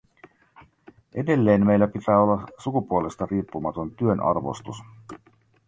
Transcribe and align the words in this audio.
Edelleen 1.15 1.65
meillä 1.65 1.87
pitää 1.87 2.21
olla 2.23 2.45
sukupuolesta 2.57 3.25
riippumaton 3.25 3.91
työnarvostus. 3.91 4.77